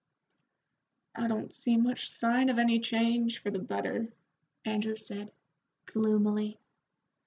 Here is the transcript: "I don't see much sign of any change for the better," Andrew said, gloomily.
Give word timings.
"I 1.13 1.27
don't 1.27 1.53
see 1.53 1.77
much 1.77 2.09
sign 2.09 2.49
of 2.49 2.57
any 2.57 2.79
change 2.79 3.37
for 3.37 3.51
the 3.51 3.59
better," 3.59 4.11
Andrew 4.65 4.97
said, 4.97 5.31
gloomily. 5.85 6.57